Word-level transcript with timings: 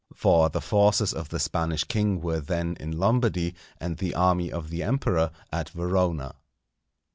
For 0.15 0.49
the 0.49 0.61
forces 0.61 1.13
of 1.13 1.29
the 1.29 1.39
Spanish 1.39 1.83
king 1.83 2.21
were 2.21 2.39
then 2.39 2.75
in 2.79 2.97
Lombardy, 2.97 3.53
and 3.79 3.97
the 3.99 4.15
army 4.15 4.51
of 4.51 4.71
the 4.71 4.81
Emperor 4.81 5.29
at 5.51 5.69
Verona. 5.69 6.33